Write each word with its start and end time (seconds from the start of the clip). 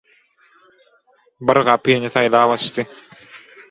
Bir 1.51 1.63
gapyny 1.69 2.11
saýlap 2.19 2.59
açdy. 2.59 2.93